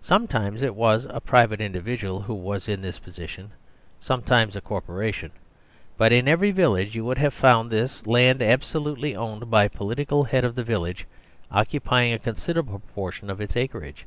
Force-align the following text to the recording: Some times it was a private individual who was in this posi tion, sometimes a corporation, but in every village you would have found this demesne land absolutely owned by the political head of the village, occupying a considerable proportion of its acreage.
Some 0.00 0.26
times 0.28 0.62
it 0.62 0.74
was 0.74 1.06
a 1.10 1.20
private 1.20 1.60
individual 1.60 2.20
who 2.22 2.32
was 2.32 2.70
in 2.70 2.80
this 2.80 2.98
posi 2.98 3.28
tion, 3.28 3.50
sometimes 4.00 4.56
a 4.56 4.62
corporation, 4.62 5.30
but 5.98 6.10
in 6.10 6.26
every 6.26 6.52
village 6.52 6.94
you 6.94 7.04
would 7.04 7.18
have 7.18 7.34
found 7.34 7.68
this 7.70 8.00
demesne 8.00 8.10
land 8.10 8.42
absolutely 8.42 9.14
owned 9.14 9.50
by 9.50 9.68
the 9.68 9.76
political 9.76 10.24
head 10.24 10.42
of 10.46 10.54
the 10.54 10.64
village, 10.64 11.06
occupying 11.50 12.14
a 12.14 12.18
considerable 12.18 12.78
proportion 12.78 13.28
of 13.28 13.42
its 13.42 13.58
acreage. 13.58 14.06